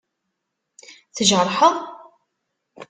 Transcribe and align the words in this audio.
Tjerḥeḍ? 1.15 1.77